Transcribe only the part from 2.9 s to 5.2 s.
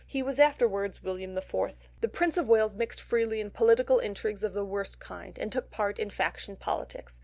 freely in political intrigues of the worst